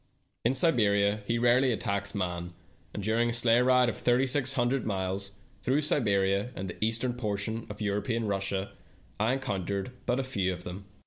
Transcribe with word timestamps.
In 0.43 0.55
Siberia 0.55 1.21
he 1.27 1.37
rarely 1.37 1.71
attacks 1.71 2.15
man, 2.15 2.49
and 2.91 3.03
during 3.03 3.29
a 3.29 3.33
sleigh 3.33 3.61
ride 3.61 3.87
of 3.87 3.95
thirty 3.95 4.25
six 4.25 4.53
hundred 4.53 4.83
miles 4.83 5.33
through 5.61 5.81
Siberia 5.81 6.49
and 6.55 6.67
the 6.67 6.83
eastern 6.83 7.13
portion 7.13 7.67
of 7.69 7.81
European 7.81 8.25
Russia 8.25 8.71
I 9.19 9.33
encountered 9.33 9.91
but 10.07 10.25
few 10.25 10.51
of 10.51 10.63
them. 10.63 10.85